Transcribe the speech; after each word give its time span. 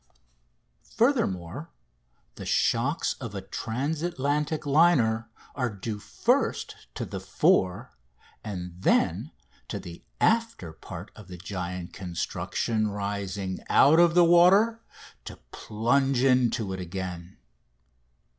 Furthermore, 0.95 1.69
the 2.33 2.45
shocks 2.47 3.13
of 3.21 3.35
a 3.35 3.41
transatlantic 3.41 4.65
liner 4.65 5.29
are 5.53 5.69
due 5.69 5.99
first 5.99 6.87
to 6.95 7.05
the 7.05 7.19
fore, 7.19 7.95
and 8.43 8.73
then 8.81 9.29
to 9.67 9.77
the 9.79 10.01
after, 10.19 10.73
part 10.73 11.11
of 11.15 11.27
the 11.27 11.37
giant 11.37 11.93
construction 11.93 12.87
rising 12.87 13.59
out 13.69 13.99
of 13.99 14.15
the 14.15 14.25
water 14.25 14.81
to 15.23 15.35
plunge 15.51 16.23
into 16.23 16.73
it 16.73 16.79
again. 16.79 17.37